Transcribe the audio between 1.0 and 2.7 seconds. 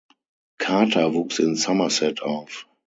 wuchs in Somerset auf.